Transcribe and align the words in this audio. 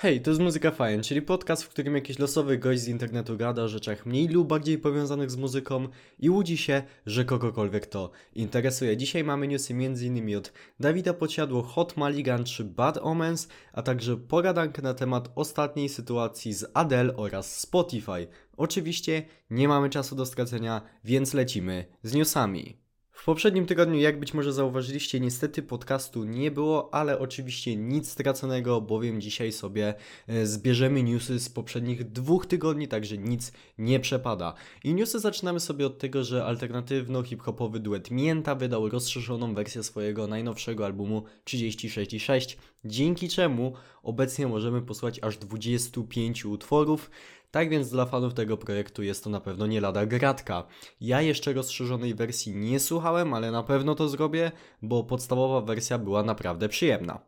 Hej, 0.00 0.20
to 0.20 0.30
jest 0.30 0.40
Muzyka 0.40 0.70
Fajn, 0.70 1.02
czyli 1.02 1.22
podcast, 1.22 1.62
w 1.62 1.68
którym 1.68 1.94
jakiś 1.94 2.18
losowy 2.18 2.58
gość 2.58 2.80
z 2.80 2.88
internetu 2.88 3.36
gada 3.36 3.62
o 3.62 3.68
rzeczach 3.68 4.06
mniej 4.06 4.28
lub 4.28 4.48
bardziej 4.48 4.78
powiązanych 4.78 5.30
z 5.30 5.36
muzyką 5.36 5.88
i 6.18 6.30
łudzi 6.30 6.56
się, 6.56 6.82
że 7.06 7.24
kogokolwiek 7.24 7.86
to 7.86 8.10
interesuje. 8.34 8.96
Dzisiaj 8.96 9.24
mamy 9.24 9.48
newsy 9.48 9.74
m.in. 9.74 10.36
od 10.36 10.52
Dawida 10.80 11.14
Podsiadło, 11.14 11.62
Hot 11.62 11.96
Maligan 11.96 12.44
czy 12.44 12.64
Bad 12.64 12.98
Omens, 13.02 13.48
a 13.72 13.82
także 13.82 14.16
pogadankę 14.16 14.82
na 14.82 14.94
temat 14.94 15.32
ostatniej 15.34 15.88
sytuacji 15.88 16.52
z 16.52 16.70
Adele 16.74 17.16
oraz 17.16 17.58
Spotify. 17.60 18.26
Oczywiście 18.56 19.22
nie 19.50 19.68
mamy 19.68 19.90
czasu 19.90 20.16
do 20.16 20.26
stracenia, 20.26 20.82
więc 21.04 21.34
lecimy 21.34 21.84
z 22.02 22.14
newsami. 22.14 22.87
W 23.18 23.24
poprzednim 23.24 23.66
tygodniu, 23.66 23.98
jak 23.98 24.20
być 24.20 24.34
może 24.34 24.52
zauważyliście, 24.52 25.20
niestety 25.20 25.62
podcastu 25.62 26.24
nie 26.24 26.50
było, 26.50 26.94
ale 26.94 27.18
oczywiście 27.18 27.76
nic 27.76 28.10
straconego, 28.10 28.80
bowiem 28.80 29.20
dzisiaj 29.20 29.52
sobie 29.52 29.94
e, 30.28 30.46
zbierzemy 30.46 31.02
newsy 31.02 31.38
z 31.38 31.48
poprzednich 31.48 32.12
dwóch 32.12 32.46
tygodni, 32.46 32.88
także 32.88 33.18
nic 33.18 33.52
nie 33.78 34.00
przepada. 34.00 34.54
I 34.84 34.94
newsy 34.94 35.20
zaczynamy 35.20 35.60
sobie 35.60 35.86
od 35.86 35.98
tego, 35.98 36.24
że 36.24 36.44
alternatywno-hip-hopowy 36.44 37.78
duet 37.78 38.10
Mięta 38.10 38.54
wydał 38.54 38.88
rozszerzoną 38.88 39.54
wersję 39.54 39.82
swojego 39.82 40.26
najnowszego 40.26 40.84
albumu 40.86 41.22
3066, 41.44 42.58
dzięki 42.84 43.28
czemu 43.28 43.72
obecnie 44.02 44.46
możemy 44.46 44.82
posłuchać 44.82 45.20
aż 45.22 45.38
25 45.38 46.44
utworów. 46.44 47.10
Tak 47.50 47.70
więc 47.70 47.90
dla 47.90 48.06
fanów 48.06 48.34
tego 48.34 48.56
projektu 48.56 49.02
jest 49.02 49.24
to 49.24 49.30
na 49.30 49.40
pewno 49.40 49.66
nie 49.66 49.80
lada 49.80 50.06
gratka. 50.06 50.66
Ja 51.00 51.22
jeszcze 51.22 51.52
rozszerzonej 51.52 52.14
wersji 52.14 52.56
nie 52.56 52.80
słuchałem, 52.80 53.34
ale 53.34 53.50
na 53.50 53.62
pewno 53.62 53.94
to 53.94 54.08
zrobię, 54.08 54.52
bo 54.82 55.04
podstawowa 55.04 55.60
wersja 55.60 55.98
była 55.98 56.22
naprawdę 56.22 56.68
przyjemna. 56.68 57.20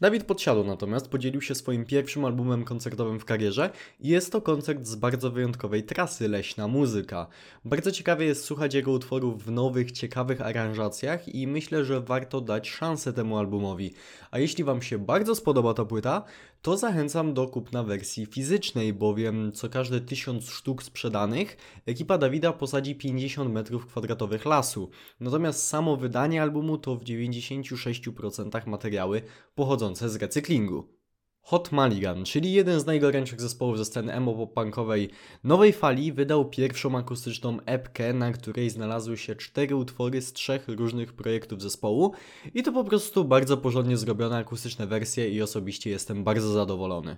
Dawid 0.00 0.24
Podsiadło 0.24 0.64
natomiast 0.64 1.08
podzielił 1.08 1.40
się 1.40 1.54
swoim 1.54 1.84
pierwszym 1.84 2.24
albumem 2.24 2.64
koncertowym 2.64 3.20
w 3.20 3.24
karierze 3.24 3.70
i 4.00 4.08
jest 4.08 4.32
to 4.32 4.42
koncert 4.42 4.86
z 4.86 4.94
bardzo 4.94 5.30
wyjątkowej 5.30 5.82
trasy 5.82 6.28
Leśna 6.28 6.68
Muzyka. 6.68 7.26
Bardzo 7.64 7.92
ciekawie 7.92 8.26
jest 8.26 8.44
słuchać 8.44 8.74
jego 8.74 8.92
utworów 8.92 9.44
w 9.44 9.50
nowych, 9.50 9.92
ciekawych 9.92 10.40
aranżacjach 10.40 11.28
i 11.28 11.46
myślę, 11.46 11.84
że 11.84 12.00
warto 12.00 12.40
dać 12.40 12.70
szansę 12.70 13.12
temu 13.12 13.38
albumowi. 13.38 13.94
A 14.30 14.38
jeśli 14.38 14.64
Wam 14.64 14.82
się 14.82 14.98
bardzo 14.98 15.34
spodoba 15.34 15.74
ta 15.74 15.84
płyta, 15.84 16.24
to 16.62 16.76
zachęcam 16.76 17.34
do 17.34 17.48
kupna 17.48 17.82
wersji 17.82 18.26
fizycznej, 18.26 18.92
bowiem 18.92 19.52
co 19.52 19.68
każde 19.68 20.00
1000 20.00 20.48
sztuk 20.48 20.82
sprzedanych 20.82 21.56
ekipa 21.86 22.18
Dawida 22.18 22.52
posadzi 22.52 22.94
50 22.94 23.54
m2 23.54 24.46
lasu. 24.46 24.90
Natomiast 25.20 25.66
samo 25.66 25.96
wydanie 25.96 26.42
albumu 26.42 26.78
to 26.78 26.96
w 26.96 27.04
96% 27.04 28.66
materiały 28.66 29.22
pochodzące 29.54 30.08
z 30.08 30.16
recyklingu. 30.16 30.97
Hot 31.42 31.72
Maligan, 31.72 32.24
czyli 32.24 32.52
jeden 32.52 32.80
z 32.80 32.86
najgorętszych 32.86 33.40
zespołów 33.40 33.78
ze 33.78 33.84
sceny 33.84 34.12
emo 34.12 34.32
pop-punkowej 34.32 35.08
nowej 35.44 35.72
fali, 35.72 36.12
wydał 36.12 36.50
pierwszą 36.50 36.98
akustyczną 36.98 37.58
epkę, 37.66 38.12
na 38.12 38.32
której 38.32 38.70
znalazły 38.70 39.16
się 39.16 39.36
cztery 39.36 39.76
utwory 39.76 40.22
z 40.22 40.32
trzech 40.32 40.68
różnych 40.68 41.12
projektów 41.12 41.62
zespołu 41.62 42.12
i 42.54 42.62
to 42.62 42.72
po 42.72 42.84
prostu 42.84 43.24
bardzo 43.24 43.56
porządnie 43.56 43.96
zrobione 43.96 44.36
akustyczne 44.36 44.86
wersje 44.86 45.28
i 45.28 45.42
osobiście 45.42 45.90
jestem 45.90 46.24
bardzo 46.24 46.52
zadowolony. 46.52 47.16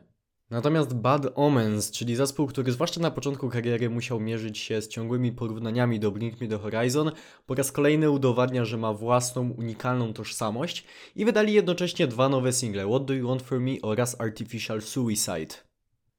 Natomiast 0.50 0.94
Bad 0.94 1.26
Omens, 1.34 1.90
czyli 1.90 2.16
zespół, 2.16 2.46
który 2.46 2.72
zwłaszcza 2.72 3.00
na 3.00 3.10
początku 3.10 3.48
kariery 3.48 3.90
musiał 3.90 4.20
mierzyć 4.20 4.58
się 4.58 4.82
z 4.82 4.88
ciągłymi 4.88 5.32
porównaniami 5.32 6.00
do 6.00 6.10
Blink 6.10 6.40
Me 6.40 6.48
The 6.48 6.58
Horizon, 6.58 7.12
po 7.46 7.54
raz 7.54 7.72
kolejny 7.72 8.10
udowadnia, 8.10 8.64
że 8.64 8.76
ma 8.76 8.92
własną, 8.92 9.50
unikalną 9.50 10.12
tożsamość 10.12 10.84
i 11.16 11.24
wydali 11.24 11.52
jednocześnie 11.52 12.06
dwa 12.06 12.28
nowe 12.28 12.52
single, 12.52 12.86
What 12.86 13.04
Do 13.04 13.14
You 13.14 13.28
Want 13.28 13.42
For 13.42 13.60
Me 13.60 13.72
oraz 13.82 14.20
Artificial 14.20 14.82
Suicide. 14.82 15.69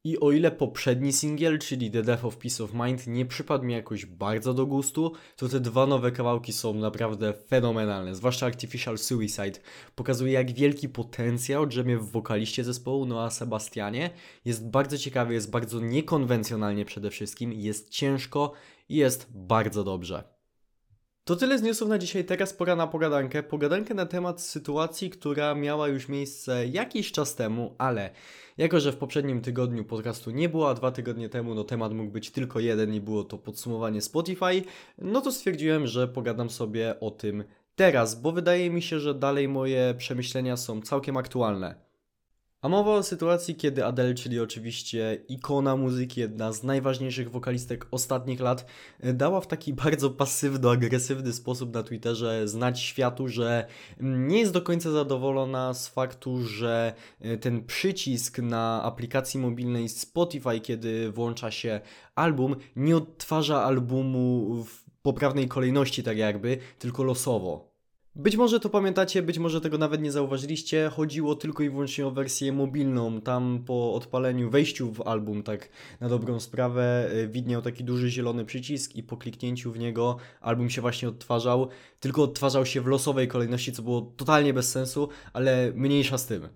I 0.03 0.19
o 0.19 0.31
ile 0.31 0.51
poprzedni 0.51 1.13
singiel, 1.13 1.59
czyli 1.59 1.91
The 1.91 2.03
Death 2.03 2.25
of 2.25 2.37
Peace 2.37 2.63
of 2.63 2.73
Mind, 2.73 3.07
nie 3.07 3.25
przypadł 3.25 3.65
mi 3.65 3.73
jakoś 3.73 4.05
bardzo 4.05 4.53
do 4.53 4.65
gustu, 4.65 5.13
to 5.35 5.49
te 5.49 5.59
dwa 5.59 5.85
nowe 5.85 6.11
kawałki 6.11 6.53
są 6.53 6.73
naprawdę 6.73 7.33
fenomenalne. 7.33 8.15
Zwłaszcza 8.15 8.45
Artificial 8.45 8.97
Suicide 8.97 9.59
pokazuje, 9.95 10.33
jak 10.33 10.51
wielki 10.51 10.89
potencjał 10.89 11.65
drzemie 11.65 11.97
w 11.97 12.11
wokaliście 12.11 12.63
zespołu 12.63 13.05
Noah 13.05 13.33
Sebastianie. 13.33 14.09
Jest 14.45 14.69
bardzo 14.69 14.97
ciekawy, 14.97 15.33
jest 15.33 15.51
bardzo 15.51 15.79
niekonwencjonalnie 15.79 16.85
przede 16.85 17.09
wszystkim, 17.09 17.53
jest 17.53 17.89
ciężko 17.89 18.51
i 18.89 18.95
jest 18.95 19.27
bardzo 19.29 19.83
dobrze. 19.83 20.40
To 21.23 21.35
tyle 21.35 21.57
z 21.57 21.61
newsów 21.61 21.89
na 21.89 21.97
dzisiaj. 21.97 22.25
Teraz 22.25 22.53
pora 22.53 22.75
na 22.75 22.87
pogadankę. 22.87 23.43
Pogadankę 23.43 23.93
na 23.93 24.05
temat 24.05 24.41
sytuacji, 24.41 25.09
która 25.09 25.55
miała 25.55 25.87
już 25.87 26.09
miejsce 26.09 26.67
jakiś 26.67 27.11
czas 27.11 27.35
temu, 27.35 27.75
ale 27.77 28.09
jako, 28.57 28.79
że 28.79 28.91
w 28.91 28.97
poprzednim 28.97 29.41
tygodniu 29.41 29.85
podcastu 29.85 30.31
nie 30.31 30.49
było, 30.49 30.69
a 30.69 30.73
dwa 30.73 30.91
tygodnie 30.91 31.29
temu 31.29 31.55
no, 31.55 31.63
temat 31.63 31.93
mógł 31.93 32.11
być 32.11 32.31
tylko 32.31 32.59
jeden 32.59 32.93
i 32.93 33.01
było 33.01 33.23
to 33.23 33.37
podsumowanie 33.37 34.01
Spotify, 34.01 34.63
no 34.97 35.21
to 35.21 35.31
stwierdziłem, 35.31 35.87
że 35.87 36.07
pogadam 36.07 36.49
sobie 36.49 36.99
o 36.99 37.11
tym 37.11 37.43
teraz, 37.75 38.21
bo 38.21 38.31
wydaje 38.31 38.69
mi 38.69 38.81
się, 38.81 38.99
że 38.99 39.13
dalej 39.13 39.47
moje 39.47 39.95
przemyślenia 39.97 40.57
są 40.57 40.81
całkiem 40.81 41.17
aktualne. 41.17 41.90
A 42.61 42.69
mowa 42.69 42.93
o 42.95 43.03
sytuacji, 43.03 43.55
kiedy 43.55 43.85
Adele, 43.85 44.13
czyli 44.13 44.39
oczywiście 44.39 45.23
ikona 45.27 45.75
muzyki, 45.75 46.19
jedna 46.19 46.53
z 46.53 46.63
najważniejszych 46.63 47.31
wokalistek 47.31 47.87
ostatnich 47.91 48.39
lat, 48.39 48.65
dała 49.13 49.41
w 49.41 49.47
taki 49.47 49.73
bardzo 49.83 50.09
pasywno-agresywny 50.09 51.33
sposób 51.33 51.73
na 51.73 51.83
Twitterze 51.83 52.47
znać 52.47 52.79
światu, 52.79 53.27
że 53.27 53.67
nie 53.99 54.39
jest 54.39 54.53
do 54.53 54.61
końca 54.61 54.91
zadowolona 54.91 55.73
z 55.73 55.87
faktu, 55.87 56.43
że 56.43 56.93
e, 57.21 57.37
ten 57.37 57.65
przycisk 57.65 58.39
na 58.39 58.83
aplikacji 58.83 59.39
mobilnej 59.39 59.89
Spotify, 59.89 60.59
kiedy 60.59 61.11
włącza 61.11 61.51
się 61.51 61.81
album, 62.15 62.55
nie 62.75 62.97
odtwarza 62.97 63.63
albumu 63.63 64.55
w 64.63 64.91
poprawnej 65.01 65.47
kolejności, 65.47 66.03
tak 66.03 66.17
jakby, 66.17 66.57
tylko 66.79 67.03
losowo. 67.03 67.70
Być 68.15 68.37
może 68.37 68.59
to 68.59 68.69
pamiętacie, 68.69 69.21
być 69.21 69.39
może 69.39 69.61
tego 69.61 69.77
nawet 69.77 70.01
nie 70.01 70.11
zauważyliście. 70.11 70.91
Chodziło 70.93 71.35
tylko 71.35 71.63
i 71.63 71.69
wyłącznie 71.69 72.07
o 72.07 72.11
wersję 72.11 72.51
mobilną. 72.51 73.21
Tam 73.21 73.63
po 73.65 73.93
odpaleniu, 73.93 74.49
wejściu 74.49 74.91
w 74.91 75.01
album, 75.01 75.43
tak 75.43 75.69
na 75.99 76.09
dobrą 76.09 76.39
sprawę, 76.39 77.09
y, 77.13 77.27
widniał 77.27 77.61
taki 77.61 77.83
duży 77.83 78.09
zielony 78.09 78.45
przycisk 78.45 78.95
i 78.95 79.03
po 79.03 79.17
kliknięciu 79.17 79.71
w 79.71 79.79
niego 79.79 80.17
album 80.41 80.69
się 80.69 80.81
właśnie 80.81 81.09
odtwarzał. 81.09 81.69
Tylko 81.99 82.23
odtwarzał 82.23 82.65
się 82.65 82.81
w 82.81 82.87
losowej 82.87 83.27
kolejności, 83.27 83.71
co 83.71 83.81
było 83.81 84.01
totalnie 84.01 84.53
bez 84.53 84.71
sensu, 84.71 85.09
ale 85.33 85.71
mniejsza 85.75 86.17
z 86.17 86.25
tym. 86.25 86.49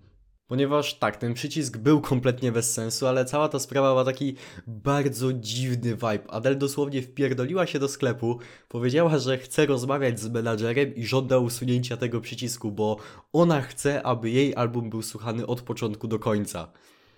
Ponieważ 0.46 0.94
tak, 0.98 1.16
ten 1.16 1.34
przycisk 1.34 1.76
był 1.76 2.00
kompletnie 2.00 2.52
bez 2.52 2.72
sensu, 2.72 3.06
ale 3.06 3.24
cała 3.24 3.48
ta 3.48 3.58
sprawa 3.58 3.94
ma 3.94 4.04
taki 4.04 4.36
bardzo 4.66 5.32
dziwny 5.32 5.94
vibe. 5.94 6.30
Adele 6.30 6.56
dosłownie 6.56 7.02
wpierdoliła 7.02 7.66
się 7.66 7.78
do 7.78 7.88
sklepu, 7.88 8.38
powiedziała, 8.68 9.18
że 9.18 9.38
chce 9.38 9.66
rozmawiać 9.66 10.20
z 10.20 10.28
menadżerem 10.28 10.94
i 10.94 11.04
żąda 11.04 11.38
usunięcia 11.38 11.96
tego 11.96 12.20
przycisku, 12.20 12.72
bo 12.72 12.96
ona 13.32 13.62
chce, 13.62 14.02
aby 14.02 14.30
jej 14.30 14.54
album 14.54 14.90
był 14.90 15.02
słuchany 15.02 15.46
od 15.46 15.60
początku 15.60 16.08
do 16.08 16.18
końca. 16.18 16.72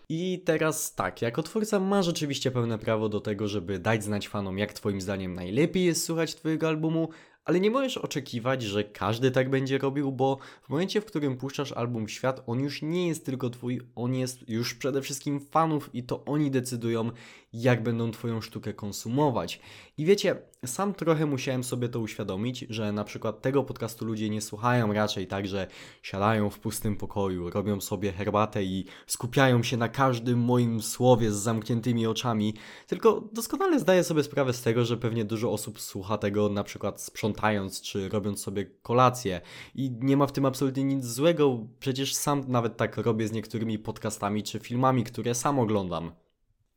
I 0.09 0.43
teraz 0.45 0.95
tak, 0.95 1.22
jako 1.22 1.43
twórca 1.43 1.81
masz 1.81 2.09
oczywiście 2.09 2.50
pełne 2.50 2.78
prawo 2.78 3.09
do 3.09 3.21
tego, 3.21 3.49
żeby 3.49 3.78
dać 3.78 4.05
znać 4.05 4.28
fanom, 4.28 4.59
jak 4.59 4.72
twoim 4.72 5.00
zdaniem 5.00 5.34
najlepiej 5.34 5.84
jest 5.84 6.05
słuchać 6.05 6.34
twojego 6.34 6.69
albumu, 6.69 7.09
ale 7.48 7.60
nie 7.60 7.70
możesz 7.70 7.98
oczekiwać, 7.98 8.62
że 8.62 8.84
każdy 8.84 9.31
tak 9.31 9.50
będzie 9.50 9.78
robił, 9.78 10.12
bo 10.12 10.38
w 10.62 10.69
momencie, 10.69 11.00
w 11.00 11.04
którym 11.04 11.36
puszczasz 11.36 11.72
album 11.72 12.09
świat, 12.09 12.42
on 12.47 12.60
już 12.60 12.82
nie 12.82 13.09
jest 13.09 13.26
tylko 13.26 13.50
twój, 13.50 13.81
on 13.94 14.14
jest 14.14 14.48
już 14.48 14.75
przede 14.75 15.03
wszystkim 15.03 15.41
fanów 15.41 15.91
i 15.92 16.03
to 16.03 16.25
oni 16.25 16.50
decydują, 16.50 17.10
jak 17.53 17.82
będą 17.82 18.10
twoją 18.10 18.41
sztukę 18.41 18.72
konsumować. 18.72 19.60
I 19.98 20.04
wiecie, 20.04 20.42
sam 20.67 20.95
trochę 20.95 21.27
musiałem 21.27 21.65
sobie 21.65 21.89
to 21.89 22.01
uświadomić, 22.01 22.67
że 22.71 22.93
na 22.93 23.05
przykład 23.05 23.43
tego 23.43 23.65
podcastu 23.65 24.05
ludzie 24.05 24.31
nie 24.31 24.41
słuchają 24.41 24.93
raczej 24.93 25.27
tak, 25.27 25.47
że 25.47 25.67
siadają 26.03 26.51
w 26.51 26.59
pustym 26.59 26.97
pokoju, 26.97 27.51
robią 27.51 27.81
sobie 27.81 28.13
herbatę 28.13 28.65
i 28.65 28.85
skupiają 29.07 29.63
się 29.63 29.77
na 29.77 29.89
każdym 29.89 30.39
moim 30.39 30.83
słowie 30.83 31.33
z 31.33 31.37
zamkniętymi 31.37 32.07
oczami, 32.07 32.55
tylko 32.87 33.28
doskonale 33.33 33.81
zdaję 33.81 34.05
sobie 34.05 34.22
sprawę 34.22 34.53
z 34.53 34.63
tego, 34.63 34.84
że 34.84 34.97
pewnie 34.97 35.25
dużo 35.25 35.53
osób 35.53 35.81
słucha 35.81 36.19
tego 36.19 36.49
na 36.49 36.65
przykład 36.65 37.01
sprzątając 37.01 37.81
czy 37.81 38.09
robiąc 38.09 38.41
sobie 38.41 38.65
kolację 38.83 39.41
i 39.75 39.91
nie 40.01 40.16
ma 40.16 40.27
w 40.27 40.33
tym 40.33 40.47
absolutnie 40.47 40.84
nic 40.84 41.04
złego, 41.04 41.66
przecież 41.81 42.15
sam 42.15 42.45
nawet 42.49 42.77
tak 42.77 42.97
robię 42.97 43.28
z 43.28 43.33
niektórymi 43.33 43.78
podcastami 43.78 44.43
czy 44.43 44.59
filmami, 44.59 45.04
które 45.04 45.34
sam 45.34 45.59
oglądam. 45.59 46.13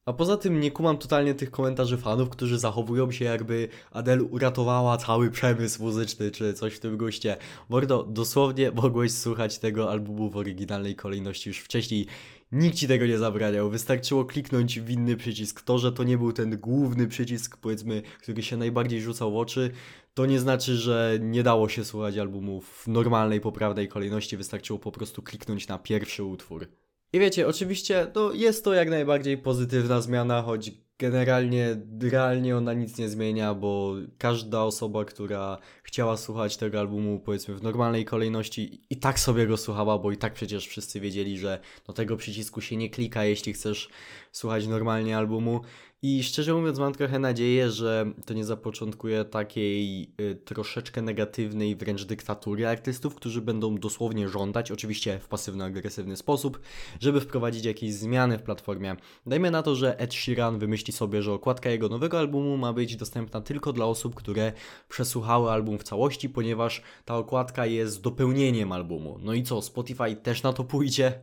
A 0.05 0.13
poza 0.13 0.37
tym 0.37 0.59
nie 0.59 0.71
kumam 0.71 0.97
totalnie 0.97 1.33
tych 1.33 1.51
komentarzy 1.51 1.97
fanów, 1.97 2.29
którzy 2.29 2.59
zachowują 2.59 3.11
się 3.11 3.25
jakby 3.25 3.67
Adele 3.91 4.23
uratowała 4.23 4.97
cały 4.97 5.31
przemysł 5.31 5.83
muzyczny, 5.83 6.31
czy 6.31 6.53
coś 6.53 6.73
w 6.73 6.79
tym 6.79 6.97
guście. 6.97 7.37
Mordo, 7.69 8.03
dosłownie 8.03 8.71
mogłeś 8.71 9.11
słuchać 9.11 9.59
tego 9.59 9.91
albumu 9.91 10.29
w 10.29 10.37
oryginalnej 10.37 10.95
kolejności 10.95 11.49
już 11.49 11.59
wcześniej. 11.59 12.07
Nikt 12.51 12.75
ci 12.75 12.87
tego 12.87 13.05
nie 13.05 13.17
zabraniał, 13.17 13.69
wystarczyło 13.69 14.25
kliknąć 14.25 14.79
w 14.79 14.89
inny 14.89 15.17
przycisk. 15.17 15.61
To, 15.61 15.77
że 15.77 15.91
to 15.91 16.03
nie 16.03 16.17
był 16.17 16.33
ten 16.33 16.57
główny 16.57 17.07
przycisk, 17.07 17.57
powiedzmy, 17.57 18.01
który 18.21 18.43
się 18.43 18.57
najbardziej 18.57 19.01
rzucał 19.01 19.31
w 19.31 19.37
oczy, 19.37 19.71
to 20.13 20.25
nie 20.25 20.39
znaczy, 20.39 20.75
że 20.75 21.17
nie 21.21 21.43
dało 21.43 21.69
się 21.69 21.85
słuchać 21.85 22.17
albumu 22.17 22.61
w 22.61 22.87
normalnej, 22.87 23.41
poprawnej 23.41 23.87
kolejności, 23.87 24.37
wystarczyło 24.37 24.79
po 24.79 24.91
prostu 24.91 25.21
kliknąć 25.21 25.67
na 25.67 25.77
pierwszy 25.77 26.23
utwór. 26.23 26.67
I 27.13 27.19
wiecie, 27.19 27.47
oczywiście 27.47 28.07
no, 28.15 28.31
jest 28.33 28.63
to 28.63 28.73
jak 28.73 28.89
najbardziej 28.89 29.37
pozytywna 29.37 30.01
zmiana, 30.01 30.41
choć 30.41 30.71
generalnie 31.01 31.77
realnie 32.11 32.57
ona 32.57 32.73
nic 32.73 32.97
nie 32.97 33.09
zmienia, 33.09 33.53
bo 33.53 33.95
każda 34.17 34.63
osoba, 34.63 35.05
która 35.05 35.57
chciała 35.83 36.17
słuchać 36.17 36.57
tego 36.57 36.79
albumu 36.79 37.19
powiedzmy 37.19 37.55
w 37.55 37.63
normalnej 37.63 38.05
kolejności 38.05 38.81
i 38.89 38.97
tak 38.97 39.19
sobie 39.19 39.47
go 39.47 39.57
słuchała, 39.57 39.97
bo 39.97 40.11
i 40.11 40.17
tak 40.17 40.33
przecież 40.33 40.67
wszyscy 40.67 40.99
wiedzieli, 40.99 41.37
że 41.37 41.59
do 41.87 41.93
tego 41.93 42.17
przycisku 42.17 42.61
się 42.61 42.77
nie 42.77 42.89
klika, 42.89 43.25
jeśli 43.25 43.53
chcesz 43.53 43.89
słuchać 44.31 44.67
normalnie 44.67 45.17
albumu. 45.17 45.61
I 46.03 46.23
szczerze 46.23 46.53
mówiąc, 46.53 46.79
mam 46.79 46.93
trochę 46.93 47.19
nadzieję, 47.19 47.71
że 47.71 48.05
to 48.25 48.33
nie 48.33 48.45
zapoczątkuje 48.45 49.25
takiej 49.25 50.09
y, 50.21 50.35
troszeczkę 50.35 51.01
negatywnej 51.01 51.75
wręcz 51.75 52.03
dyktatury 52.03 52.67
artystów, 52.67 53.15
którzy 53.15 53.41
będą 53.41 53.77
dosłownie 53.77 54.29
żądać, 54.29 54.71
oczywiście 54.71 55.19
w 55.19 55.27
pasywno-agresywny 55.27 56.15
sposób, 56.15 56.59
żeby 56.99 57.21
wprowadzić 57.21 57.65
jakieś 57.65 57.93
zmiany 57.93 58.37
w 58.37 58.43
platformie. 58.43 58.95
Dajmy 59.25 59.51
na 59.51 59.63
to, 59.63 59.75
że 59.75 59.99
Ed 59.99 60.13
Sheeran 60.13 60.59
wymyśli 60.59 60.93
sobie, 60.93 61.21
że 61.21 61.33
okładka 61.33 61.69
jego 61.69 61.89
nowego 61.89 62.19
albumu 62.19 62.57
ma 62.57 62.73
być 62.73 62.95
dostępna 62.95 63.41
tylko 63.41 63.73
dla 63.73 63.85
osób, 63.85 64.15
które 64.15 64.53
przesłuchały 64.89 65.51
album 65.51 65.77
w 65.77 65.83
całości, 65.83 66.29
ponieważ 66.29 66.81
ta 67.05 67.17
okładka 67.17 67.65
jest 67.65 68.01
dopełnieniem 68.01 68.71
albumu. 68.71 69.19
No 69.21 69.33
i 69.33 69.43
co, 69.43 69.61
Spotify 69.61 70.15
też 70.15 70.43
na 70.43 70.53
to 70.53 70.63
pójdzie? 70.63 71.21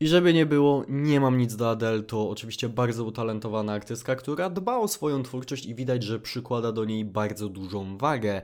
I 0.00 0.08
żeby 0.08 0.34
nie 0.34 0.46
było, 0.46 0.84
nie 0.88 1.20
mam 1.20 1.38
nic 1.38 1.56
do 1.56 1.70
Adele, 1.70 2.02
to 2.02 2.30
oczywiście 2.30 2.68
bardzo 2.68 3.04
utalentowana 3.04 3.72
artystka, 3.72 4.16
która 4.16 4.50
dba 4.50 4.78
o 4.78 4.88
swoją 4.88 5.22
twórczość 5.22 5.66
i 5.66 5.74
widać, 5.74 6.02
że 6.02 6.20
przykłada 6.20 6.72
do 6.72 6.84
niej 6.84 7.04
bardzo 7.04 7.48
dużą 7.48 7.98
wagę. 7.98 8.42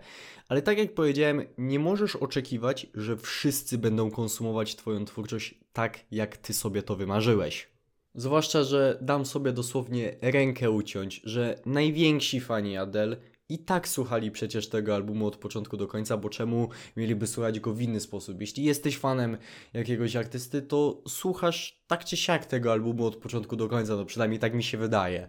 Ale 0.49 0.63
tak 0.63 0.79
jak 0.79 0.95
powiedziałem, 0.95 1.43
nie 1.59 1.79
możesz 1.79 2.17
oczekiwać, 2.17 2.87
że 2.95 3.17
wszyscy 3.17 3.79
będą 3.79 4.11
konsumować 4.11 4.77
twoją 4.77 5.05
twórczość 5.05 5.55
tak, 5.73 6.01
jak 6.11 6.37
ty 6.37 6.53
sobie 6.53 6.83
to 6.83 6.97
wymarzyłeś. 6.97 7.69
Zwłaszcza, 8.15 8.65
że 8.65 8.99
dam 9.03 9.27
sobie 9.27 9.53
dosłownie 9.53 10.17
rękę 10.21 10.71
uciąć, 10.71 11.21
że 11.25 11.61
najwięksi 11.67 12.41
fani 12.41 12.77
Adele 12.77 13.17
i 13.51 13.59
tak 13.59 13.89
słuchali 13.89 14.31
przecież 14.31 14.69
tego 14.69 14.95
albumu 14.95 15.27
od 15.27 15.37
początku 15.37 15.77
do 15.77 15.87
końca, 15.87 16.17
bo 16.17 16.29
czemu 16.29 16.69
mieliby 16.97 17.27
słuchać 17.27 17.61
go 17.61 17.75
w 17.75 17.83
inny 17.83 18.01
sposób? 18.01 18.41
Jeśli 18.41 18.65
jesteś 18.65 18.99
fanem 18.99 19.37
jakiegoś 19.73 20.17
artysty, 20.17 20.63
to 20.63 21.03
słuchasz 21.09 21.83
tak 21.87 22.05
czy 22.05 22.17
siak 22.17 22.47
tego 22.47 22.73
albumu 22.73 23.07
od 23.07 23.17
początku 23.17 23.57
do 23.57 23.69
końca, 23.69 23.97
no 23.97 24.05
przynajmniej 24.05 24.41
tak 24.41 24.55
mi 24.55 24.63
się 24.63 24.79
wydaje. 24.79 25.29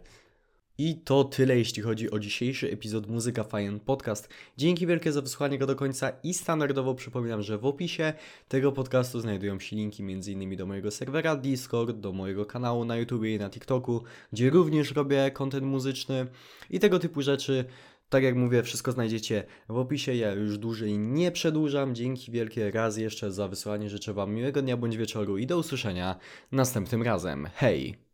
I 0.77 0.95
to 0.95 1.23
tyle, 1.23 1.57
jeśli 1.57 1.81
chodzi 1.81 2.11
o 2.11 2.19
dzisiejszy 2.19 2.71
epizod 2.71 3.07
Muzyka 3.07 3.43
Fajen 3.43 3.79
Podcast. 3.79 4.29
Dzięki 4.57 4.87
wielkie 4.87 5.11
za 5.11 5.21
wysłuchanie 5.21 5.57
go 5.57 5.65
do 5.65 5.75
końca 5.75 6.11
i 6.23 6.33
standardowo 6.33 6.95
przypominam, 6.95 7.41
że 7.41 7.57
w 7.57 7.65
opisie 7.65 8.13
tego 8.47 8.71
podcastu 8.71 9.19
znajdują 9.19 9.59
się 9.59 9.75
linki 9.75 10.03
m.in. 10.03 10.55
do 10.55 10.65
mojego 10.65 10.91
serwera 10.91 11.35
Discord, 11.35 11.97
do 11.97 12.11
mojego 12.11 12.45
kanału 12.45 12.85
na 12.85 12.97
YouTube 12.97 13.25
i 13.25 13.39
na 13.39 13.49
TikToku, 13.49 14.03
gdzie 14.33 14.49
również 14.49 14.91
robię 14.91 15.31
content 15.31 15.65
muzyczny 15.65 16.27
i 16.69 16.79
tego 16.79 16.99
typu 16.99 17.21
rzeczy. 17.21 17.65
Tak 18.11 18.23
jak 18.23 18.35
mówię, 18.35 18.63
wszystko 18.63 18.91
znajdziecie 18.91 19.43
w 19.69 19.77
opisie. 19.77 20.15
Ja 20.15 20.31
już 20.31 20.57
dłużej 20.57 20.99
nie 20.99 21.31
przedłużam. 21.31 21.95
Dzięki 21.95 22.31
wielkie 22.31 22.71
raz 22.71 22.97
jeszcze 22.97 23.31
za 23.31 23.47
wysłanie. 23.47 23.89
Życzę 23.89 24.13
Wam 24.13 24.33
miłego 24.33 24.61
dnia 24.61 24.77
bądź 24.77 24.97
wieczoru 24.97 25.37
i 25.37 25.47
do 25.47 25.57
usłyszenia 25.57 26.15
następnym 26.51 27.03
razem. 27.03 27.47
Hej! 27.55 28.10